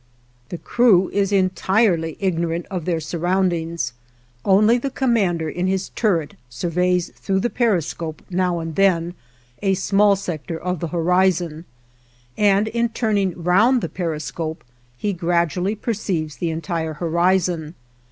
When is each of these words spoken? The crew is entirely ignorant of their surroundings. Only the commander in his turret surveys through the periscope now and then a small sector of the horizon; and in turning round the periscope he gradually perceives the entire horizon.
The 0.49 0.57
crew 0.57 1.09
is 1.13 1.31
entirely 1.31 2.17
ignorant 2.19 2.65
of 2.71 2.85
their 2.85 2.99
surroundings. 2.99 3.93
Only 4.43 4.79
the 4.79 4.89
commander 4.89 5.47
in 5.47 5.67
his 5.67 5.89
turret 5.89 6.33
surveys 6.49 7.11
through 7.15 7.39
the 7.41 7.51
periscope 7.51 8.23
now 8.27 8.57
and 8.57 8.73
then 8.75 9.13
a 9.61 9.75
small 9.75 10.15
sector 10.15 10.57
of 10.59 10.79
the 10.79 10.87
horizon; 10.87 11.65
and 12.35 12.67
in 12.69 12.89
turning 12.89 13.43
round 13.43 13.81
the 13.81 13.89
periscope 13.89 14.63
he 14.97 15.13
gradually 15.13 15.75
perceives 15.75 16.37
the 16.37 16.49
entire 16.49 16.93
horizon. 16.93 17.75